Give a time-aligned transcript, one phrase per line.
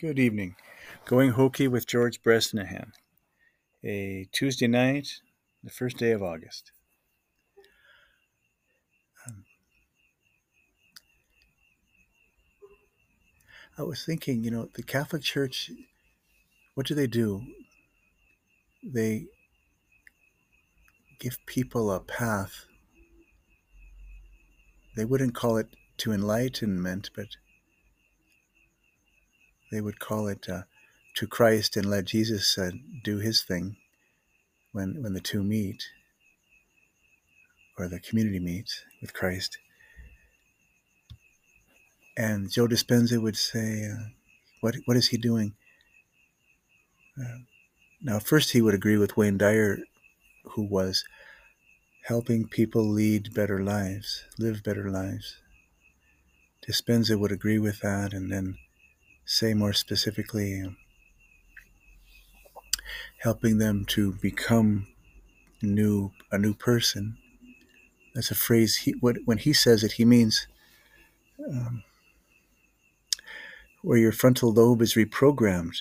[0.00, 0.54] Good evening.
[1.06, 2.92] Going Hokey with George Bresnahan.
[3.82, 5.08] A Tuesday night,
[5.64, 6.70] the first day of August.
[9.26, 9.44] Um,
[13.76, 15.72] I was thinking, you know, the Catholic Church,
[16.74, 17.42] what do they do?
[18.84, 19.26] They
[21.18, 22.66] give people a path.
[24.94, 27.36] They wouldn't call it to enlightenment, but
[29.70, 30.62] they would call it uh,
[31.16, 32.70] to Christ and let Jesus uh,
[33.04, 33.76] do his thing
[34.72, 35.82] when, when the two meet
[37.76, 39.58] or the community meets with Christ.
[42.16, 44.08] And Joe Dispenza would say, uh,
[44.60, 45.54] what, what is he doing?
[47.20, 47.38] Uh,
[48.00, 49.78] now, first, he would agree with Wayne Dyer,
[50.44, 51.04] who was
[52.04, 55.36] helping people lead better lives, live better lives.
[56.66, 58.56] Dispenza would agree with that, and then
[59.28, 60.74] say more specifically,
[63.18, 64.88] helping them to become
[65.62, 67.18] new, a new person.
[68.14, 68.76] That's a phrase.
[68.76, 70.48] He what, when he says it, he means
[71.46, 71.84] um,
[73.82, 75.76] where your frontal lobe is reprogrammed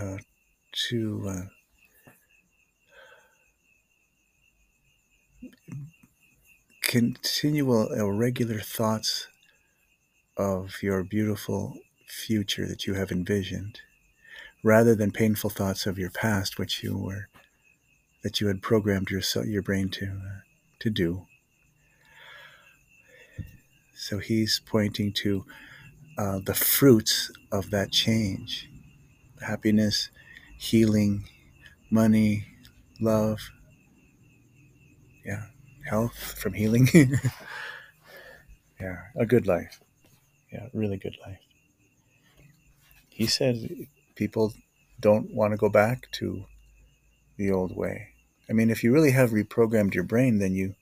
[0.00, 0.18] uh,
[0.88, 1.42] to uh,
[6.80, 9.26] continual, regular thoughts
[10.36, 11.76] of your beautiful
[12.06, 13.80] future that you have envisioned,
[14.62, 17.28] rather than painful thoughts of your past, which you were
[18.24, 20.40] that you had programmed your your brain to uh,
[20.80, 21.26] to do.
[23.94, 25.44] So he's pointing to
[26.18, 28.68] uh, the fruits of that change:
[29.40, 30.10] happiness,
[30.58, 31.28] healing,
[31.90, 32.46] money,
[33.00, 33.38] love.
[35.24, 35.44] Yeah,
[35.86, 36.88] health from healing.
[38.80, 39.80] yeah, a good life.
[40.52, 41.43] Yeah, really good life
[43.14, 44.52] he said people
[44.98, 46.46] don't want to go back to
[47.36, 48.08] the old way.
[48.50, 50.74] I mean, if you really have reprogrammed your brain, then you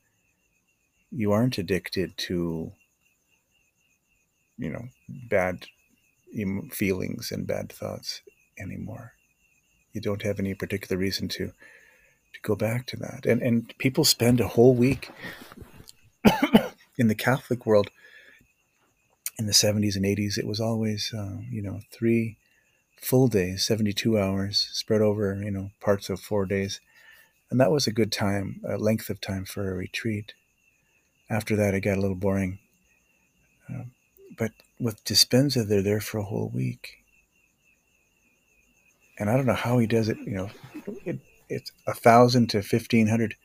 [1.10, 2.72] you aren't addicted to
[4.56, 5.66] you know bad
[6.70, 8.22] feelings and bad thoughts
[8.58, 9.12] anymore.
[9.92, 13.26] You don't have any particular reason to to go back to that.
[13.26, 15.10] And and people spend a whole week
[16.96, 17.90] in the Catholic world
[19.38, 22.36] in the 70s and 80s, it was always, uh, you know, three
[22.96, 26.80] full days, 72 hours, spread over, you know, parts of four days.
[27.50, 30.34] And that was a good time, a length of time for a retreat.
[31.28, 32.58] After that, it got a little boring.
[33.68, 33.84] Uh,
[34.38, 37.04] but with Dispenza, they're there for a whole week.
[39.18, 40.18] And I don't know how he does it.
[40.18, 40.50] You know,
[41.04, 43.36] it, it's a thousand to fifteen hundred.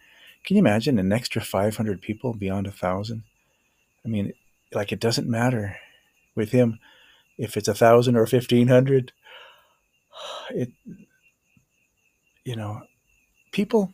[0.46, 3.24] Can you imagine an extra five hundred people beyond a thousand?
[4.06, 4.34] I mean,
[4.74, 5.78] like it doesn't matter
[6.36, 6.80] with him
[7.38, 9.12] if it's a thousand or fifteen hundred.
[10.50, 10.72] It,
[12.46, 12.84] you know,
[13.52, 13.94] people,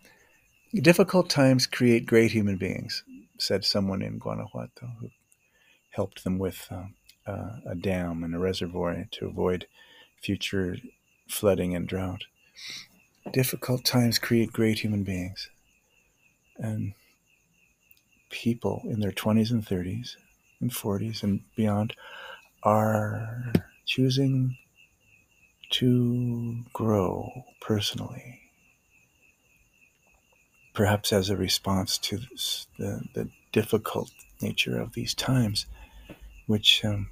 [0.73, 3.03] difficult times create great human beings,
[3.39, 5.09] said someone in Guanajuato who
[5.89, 6.85] helped them with uh,
[7.25, 9.65] uh, a dam and a reservoir to avoid
[10.21, 10.77] future
[11.27, 12.25] flooding and drought.
[13.31, 15.49] Difficult times create great human beings.
[16.57, 16.93] And
[18.29, 20.15] people in their 20s and 30s
[20.63, 21.93] and 40s and beyond
[22.63, 23.53] are
[23.85, 24.57] choosing
[25.71, 27.29] to grow
[27.59, 28.39] personally,
[30.73, 32.17] perhaps as a response to
[32.77, 34.09] the, the difficult
[34.41, 35.65] nature of these times,
[36.47, 37.09] which um,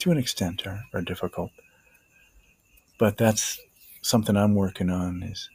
[0.00, 1.50] to an extent are, are difficult.
[2.98, 3.58] But that's
[4.02, 5.48] something I'm working on is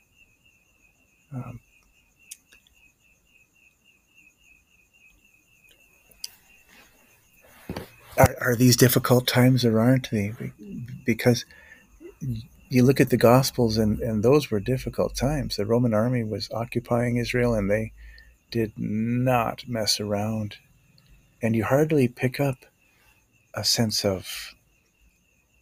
[1.33, 1.59] um,
[8.17, 10.33] are, are these difficult times or aren't they?
[11.05, 11.45] Because
[12.69, 15.55] you look at the Gospels, and, and those were difficult times.
[15.55, 17.93] The Roman army was occupying Israel, and they
[18.51, 20.57] did not mess around.
[21.41, 22.65] And you hardly pick up
[23.53, 24.53] a sense of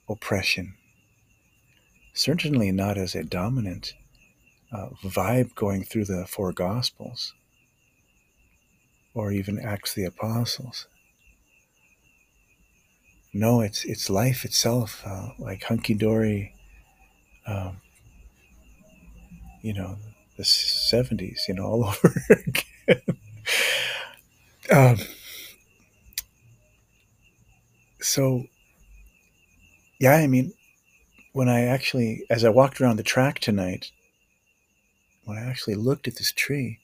[0.10, 0.76] oppression.
[2.14, 3.94] Certainly not as a dominant
[4.72, 7.34] uh, vibe going through the four Gospels
[9.14, 10.88] or even Acts the Apostles.
[13.38, 16.56] No, it's it's life itself, uh, like hunky dory.
[17.46, 17.82] Um,
[19.62, 19.98] you know,
[20.38, 21.44] the seventies.
[21.50, 23.02] You know, all over again.
[24.72, 24.98] um,
[28.00, 28.46] so,
[30.00, 30.54] yeah, I mean,
[31.34, 33.92] when I actually, as I walked around the track tonight,
[35.26, 36.80] when I actually looked at this tree,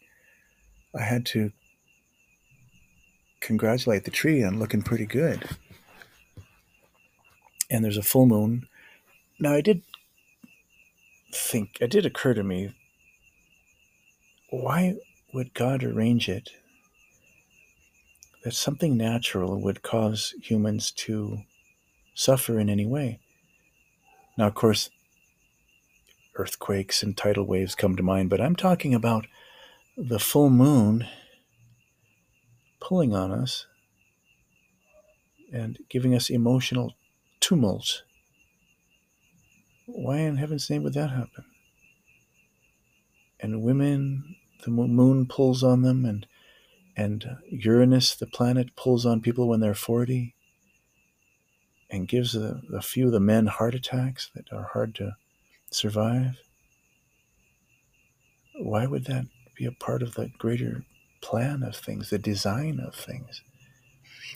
[0.94, 1.54] I had to
[3.40, 5.48] congratulate the tree on looking pretty good
[7.72, 8.68] and there's a full moon
[9.42, 9.82] now I did
[11.34, 12.76] think, it did occur to me,
[14.52, 14.98] why
[15.34, 16.52] would God arrange it
[18.44, 21.40] that something natural would cause humans to
[22.14, 23.20] suffer in any way?
[24.38, 24.92] Now, of course,
[26.36, 29.26] earthquakes and tidal waves come to mind, but I'm talking about
[29.98, 31.08] the full moon
[32.80, 33.66] pulling on us
[35.52, 36.94] and giving us emotional
[37.42, 38.04] tumult.
[39.86, 41.44] Why in heaven's name would that happen?
[43.40, 46.26] And women, the moon pulls on them, and
[46.96, 50.36] and Uranus, the planet, pulls on people when they're 40
[51.90, 55.16] and gives a, a few of the men heart attacks that are hard to
[55.72, 56.38] survive.
[58.56, 59.26] Why would that
[59.58, 60.86] be a part of the greater
[61.22, 63.42] plan of things, the design of things?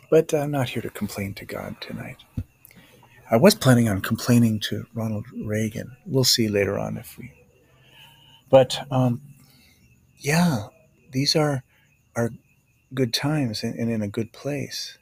[0.09, 2.17] But I'm not here to complain to God tonight.
[3.29, 5.97] I was planning on complaining to Ronald Reagan.
[6.05, 7.31] We'll see later on if we.
[8.51, 9.21] But um,
[10.17, 10.67] yeah,
[11.11, 11.63] these are
[12.15, 12.29] are
[12.93, 14.97] good times and, and in a good place.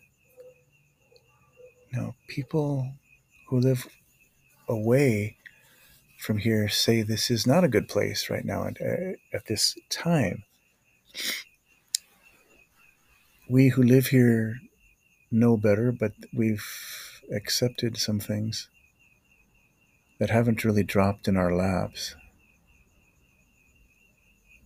[1.92, 2.94] Now, people
[3.50, 3.88] who live
[4.70, 5.38] away
[6.18, 8.78] from here say this is not a good place right now at,
[9.34, 10.44] at this time.
[13.50, 14.56] We who live here
[15.30, 16.66] know better, but we've
[17.32, 18.70] accepted some things
[20.20, 22.16] that haven't really dropped in our laps.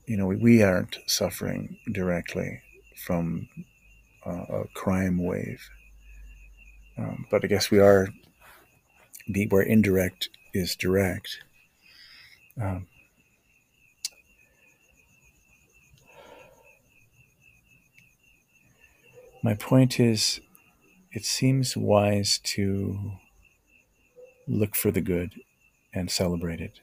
[0.05, 2.61] You know, we, we aren't suffering directly
[3.05, 3.47] from
[4.25, 5.69] uh, a crime wave.
[6.97, 8.09] Um, but I guess we are,
[9.31, 11.39] be, where indirect is direct.
[12.61, 12.87] Um,
[19.43, 20.41] my point is
[21.17, 23.13] it seems wise to
[24.47, 25.33] look for the good
[25.91, 26.79] and celebrate it.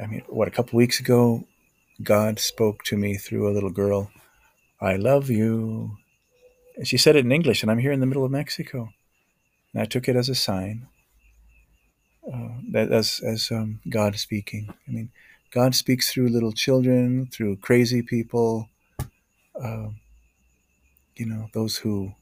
[0.00, 1.42] I mean, what, a couple weeks ago,
[2.04, 4.12] God spoke to me through a little girl,
[4.80, 5.96] I love you.
[6.76, 8.90] And she said it in English, and I'm here in the middle of Mexico.
[9.74, 10.86] And I took it as a sign
[12.32, 14.72] uh, that as, as um, God speaking.
[14.86, 15.10] I mean,
[15.50, 18.68] God speaks through little children, through crazy people,
[19.60, 19.88] uh,
[21.16, 22.14] you know, those who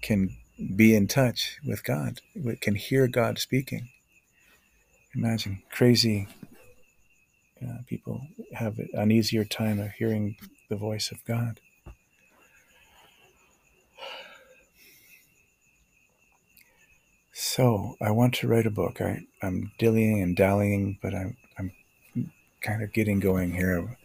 [0.00, 0.36] can
[0.76, 2.20] be in touch with God,
[2.60, 3.88] can hear God speaking.
[5.14, 6.28] Imagine crazy
[7.62, 8.22] uh, people
[8.54, 10.36] have an easier time of hearing
[10.68, 11.60] the voice of God.
[17.32, 19.00] So I want to write a book.
[19.00, 21.72] I, I'm dillying and dallying, but I'm, I'm
[22.60, 23.96] kind of getting going here.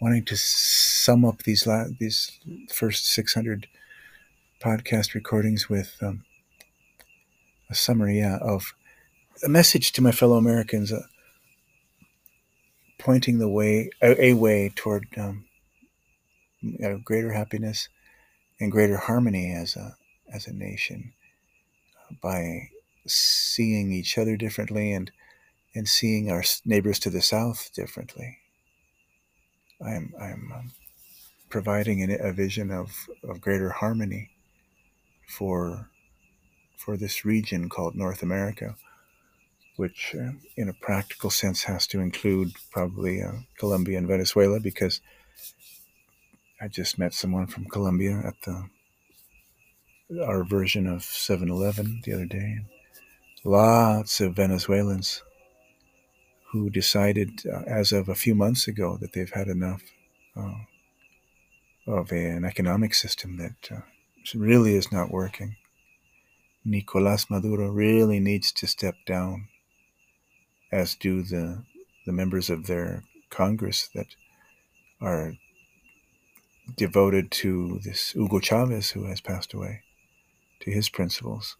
[0.00, 2.38] Wanting to sum up these la- these
[2.72, 3.66] first 600
[4.60, 6.24] podcast recordings with um,
[7.70, 8.74] a summary yeah, of
[9.44, 11.02] a message to my fellow Americans, uh,
[12.98, 15.44] pointing the way, a, a way toward um,
[17.04, 17.88] greater happiness
[18.60, 19.96] and greater harmony as a
[20.32, 21.12] as a nation
[22.22, 22.68] by
[23.06, 25.10] seeing each other differently and
[25.74, 28.38] and seeing our neighbors to the south differently.
[29.80, 30.72] I'm I'm um,
[31.48, 34.30] providing a, a vision of, of greater harmony
[35.28, 35.88] for
[36.76, 38.76] for this region called North America,
[39.76, 45.00] which, uh, in a practical sense, has to include probably uh, Colombia and Venezuela, because
[46.60, 48.68] I just met someone from Colombia at the
[50.24, 52.60] our version of 7-Eleven the other day.
[53.44, 55.22] Lots of Venezuelans
[56.52, 59.82] who decided, uh, as of a few months ago, that they've had enough
[60.34, 60.54] uh,
[61.86, 63.80] of an economic system that uh,
[64.34, 65.56] really is not working.
[66.64, 69.48] Nicolas Maduro really needs to step down,
[70.70, 71.64] as do the,
[72.06, 74.06] the members of their Congress that
[75.00, 75.34] are
[76.76, 79.82] devoted to this Hugo Chavez who has passed away,
[80.60, 81.56] to his principles.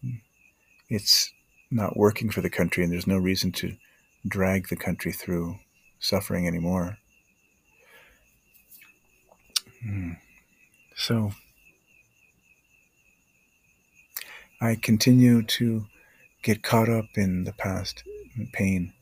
[0.89, 1.31] It's
[1.71, 3.75] not working for the country, and there's no reason to
[4.27, 5.59] drag the country through
[5.99, 6.97] suffering anymore.
[9.83, 10.13] Hmm.
[10.95, 11.31] So,
[14.61, 15.85] I continue to
[16.43, 18.03] get caught up in the past
[18.53, 18.93] pain,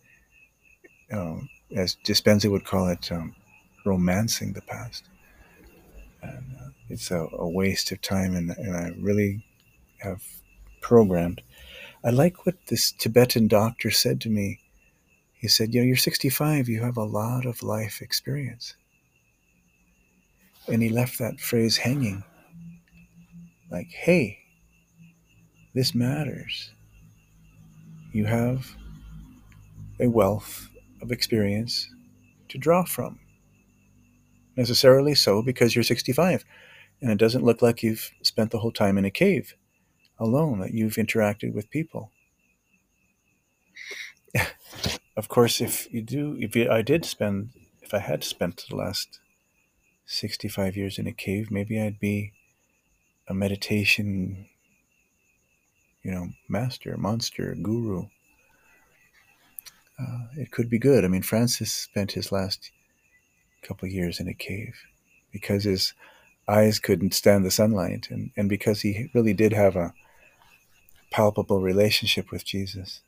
[1.12, 3.36] um, as Dispenza would call it, um,
[3.86, 5.04] romancing the past.
[6.22, 9.44] And uh, it's a, a, waste of time, and, and I really
[10.00, 10.24] have
[10.82, 11.42] programmed.
[12.04, 14.60] I like what this Tibetan doctor said to me.
[15.34, 18.76] He said, You know, you're 65, you have a lot of life experience.
[20.68, 22.24] And he left that phrase hanging
[23.70, 24.40] like, hey,
[25.78, 26.72] this matters.
[28.12, 28.76] you have
[30.00, 30.72] a wealth
[31.04, 31.94] of experience
[32.50, 33.20] to draw from.
[34.56, 36.44] Necessarily so because you're 65
[37.00, 39.54] and it doesn't look like you've spent the whole time in a cave
[40.18, 42.12] alone, that you've interacted with people.
[45.16, 47.52] of course, if you do, if I did spend,
[47.84, 49.20] if I had spent the last
[50.08, 52.34] 65 years in a cave, maybe I'd be
[53.28, 54.48] a meditation,
[56.08, 58.06] you know, master, monster, guru.
[60.00, 61.04] Uh, it could be good.
[61.04, 62.72] I mean, Francis spent his last
[63.62, 64.76] couple years in a cave
[65.34, 65.94] because his
[66.48, 69.94] eyes couldn't stand the sunlight and, and because he really did have a
[71.12, 73.02] palpable relationship with Jesus.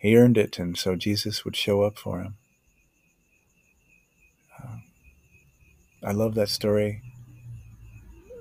[0.00, 2.36] He earned it, and so Jesus would show up for him.
[4.60, 4.78] Uh,
[6.02, 7.02] I love that story.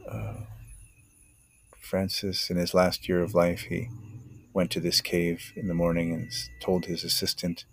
[0.10, 0.46] Uh,
[1.90, 3.90] Francis, in his last year of life, he
[4.54, 6.32] went to this cave in the morning and
[6.62, 7.66] told his assistant,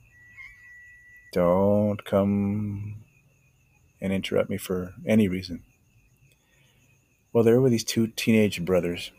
[1.35, 3.05] Don't come
[4.01, 5.65] and interrupt me for any reason.
[7.31, 9.13] Well, there were these two teenage brothers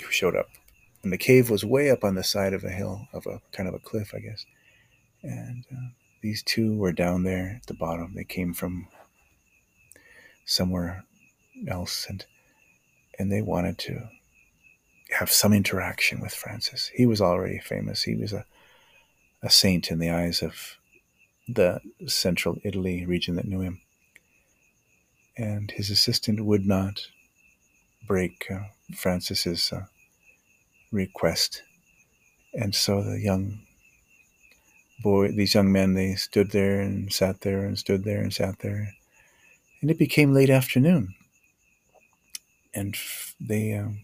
[0.00, 0.48] who showed up.
[1.04, 3.68] And the cave was way up on the side of a hill, of a kind
[3.68, 4.44] of a cliff, I guess.
[5.22, 8.14] And uh, these two were down there at the bottom.
[8.16, 8.88] They came from
[10.44, 11.04] somewhere
[11.68, 12.24] else, and
[13.20, 14.08] and they wanted to
[15.18, 16.90] have some interaction with Francis.
[16.94, 18.02] He was already famous.
[18.02, 18.44] He was a
[19.42, 20.78] a saint in the eyes of
[21.48, 23.80] the central Italy region that knew him.
[25.36, 27.00] And his assistant would not
[28.06, 28.64] break uh,
[28.94, 29.86] Francis's uh,
[30.92, 31.62] request.
[32.54, 33.60] And so the young
[35.02, 38.60] boy, these young men, they stood there and sat there and stood there and sat
[38.60, 38.94] there.
[39.80, 41.14] And it became late afternoon.
[42.74, 42.94] And
[43.40, 44.02] they um,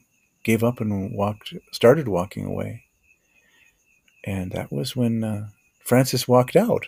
[0.48, 2.84] gave up and walked, started walking away.
[4.24, 5.48] And that was when uh,
[5.84, 6.86] Francis walked out.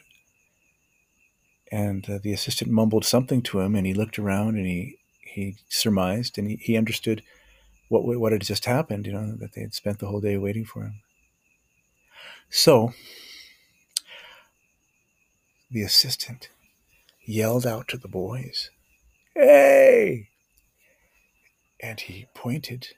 [1.70, 5.58] And uh, the assistant mumbled something to him, and he looked around and he, he
[5.68, 7.22] surmised and he, he understood
[7.90, 10.64] what what had just happened, you know, that they had spent the whole day waiting
[10.64, 10.94] for him.
[12.48, 12.94] So
[15.70, 16.48] the assistant
[17.26, 18.70] yelled out to the boys,
[19.34, 20.28] Hey!
[21.82, 22.94] And he pointed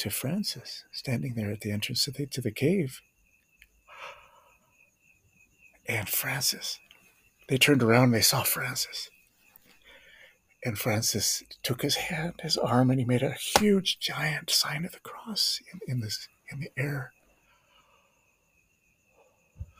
[0.00, 3.00] to Francis, standing there at the entrance to the, to the cave.
[5.86, 6.78] And Francis,
[7.48, 9.10] they turned around and they saw Francis.
[10.64, 14.92] And Francis took his hand, his arm, and he made a huge, giant sign of
[14.92, 17.12] the cross in, in, this, in the air.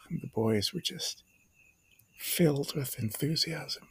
[0.09, 1.23] And the boys were just
[2.19, 3.85] filled with enthusiasm.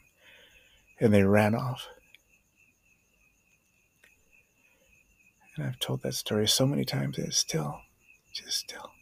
[1.00, 1.86] And they ran off.
[5.60, 7.82] And I've told that story so many times, it's still,
[8.32, 8.92] just still.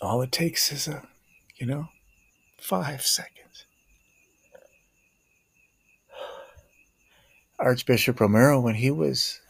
[0.00, 1.06] All it takes is a,
[1.54, 1.90] you know,
[2.58, 3.66] five seconds
[7.56, 9.40] Archbishop Romero, when he was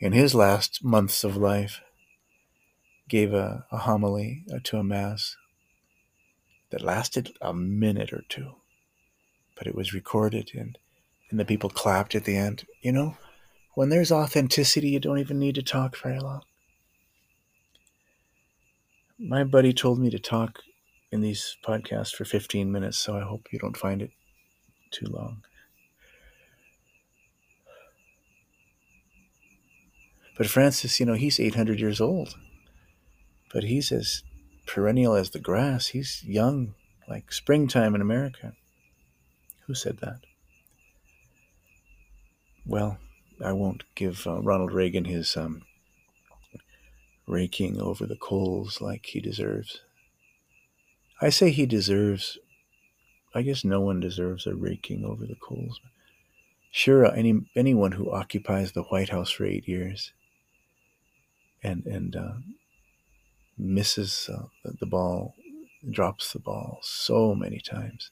[0.00, 1.82] in his last months of life,
[3.08, 5.36] gave a, a homily uh, to a mass
[6.70, 8.56] that lasted a minute or two,
[9.54, 10.78] but it was recorded and,
[11.32, 12.66] and the people clapped at the end.
[12.82, 13.16] You know,
[13.74, 16.42] when there's authenticity, you don't even need to talk very long.
[19.18, 20.58] My buddy told me to talk
[21.10, 24.10] in these podcasts for 15 minutes, so I hope you don't find it
[24.90, 25.42] too long.
[30.36, 32.34] But Francis, you know, he's 800 years old,
[33.54, 34.22] but he's as
[34.66, 35.88] perennial as the grass.
[35.88, 36.74] He's young,
[37.08, 38.52] like springtime in America.
[39.66, 40.20] Who said that?
[42.66, 42.98] Well,
[43.44, 45.62] I won't give uh, Ronald Reagan his um,
[47.26, 49.80] raking over the coals like he deserves.
[51.20, 52.38] I say he deserves,
[53.34, 55.80] I guess no one deserves a raking over the coals.
[56.70, 60.12] Sure, any, anyone who occupies the White House for eight years
[61.62, 62.32] and and uh,
[63.58, 64.46] misses uh,
[64.80, 65.34] the ball,
[65.90, 68.10] drops the ball so many times,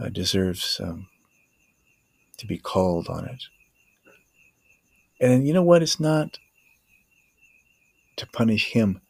[0.00, 1.08] uh, deserves um,
[2.38, 3.44] to be called on it.
[5.20, 5.82] And you know what?
[5.82, 6.38] It's not
[8.16, 9.00] to punish him.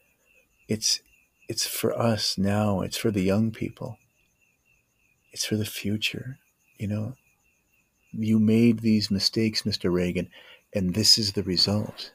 [0.68, 1.00] It's
[1.48, 2.80] it's for us now.
[2.80, 3.98] It's for the young people.
[5.32, 6.38] It's for the future.
[6.78, 7.14] You know,
[8.12, 9.92] you made these mistakes, Mr.
[9.92, 10.28] Reagan,
[10.74, 12.12] and this is the result.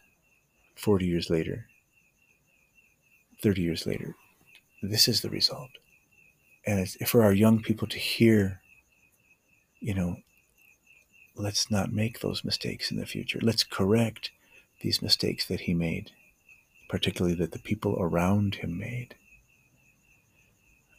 [0.76, 1.68] 40 years later,
[3.42, 4.16] 30 years later,
[4.82, 5.70] this is the result.
[6.66, 8.62] And it's for our young people to hear,
[9.80, 10.18] you know,
[11.42, 13.40] let's not make those mistakes in the future.
[13.42, 14.32] Let's correct
[14.82, 16.12] these mistakes that he made,
[16.90, 19.16] particularly that the people around him made.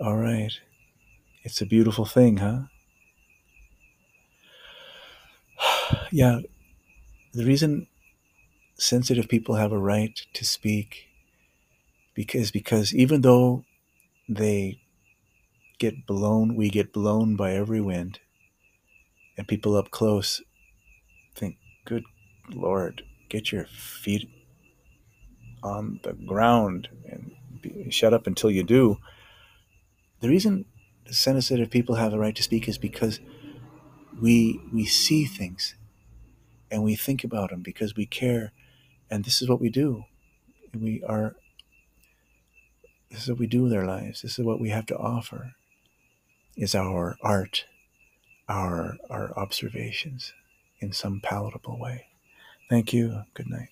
[0.00, 0.52] All right.
[1.44, 2.62] It's a beautiful thing, huh?
[6.12, 6.40] yeah.
[7.32, 7.86] The reason
[8.76, 11.06] sensitive people have a right to speak
[12.14, 13.64] because because even though
[14.28, 14.80] they
[15.78, 18.18] get blown we get blown by every wind
[19.42, 20.40] and people up close
[21.34, 22.04] think good
[22.54, 24.28] lord get your feet
[25.62, 28.98] on the ground and be, shut up until you do.
[30.20, 30.66] The reason
[31.06, 33.20] the sensitive people have the right to speak is because
[34.20, 35.74] we we see things
[36.70, 38.52] and we think about them because we care
[39.10, 40.04] and this is what we do.
[40.78, 41.34] We are
[43.10, 44.22] this is what we do with our lives.
[44.22, 45.52] This is what we have to offer
[46.56, 47.64] is our art
[48.48, 50.32] our our observations
[50.80, 52.06] in some palatable way.
[52.68, 53.24] Thank you.
[53.34, 53.71] Good night